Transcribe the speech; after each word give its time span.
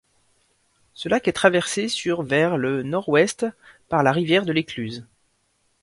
Ce 0.95 1.09
lac 1.09 1.27
est 1.27 1.31
traversé 1.33 1.87
sur 1.87 2.23
vers 2.23 2.57
le 2.57 2.81
Nord-Ouest 2.81 3.45
par 3.87 4.01
la 4.01 4.11
rivière 4.11 4.45
de 4.47 4.51
l'Écluse. 4.51 5.05